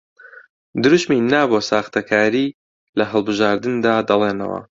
دروشمی 0.83 1.19
نا 1.31 1.41
بۆ 1.49 1.59
ساختەکاری 1.69 2.47
لە 2.97 3.03
هەڵبژاردندا 3.11 3.95
دەڵێنەوە 4.09 4.59